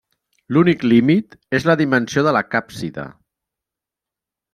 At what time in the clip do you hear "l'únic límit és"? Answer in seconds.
0.55-1.67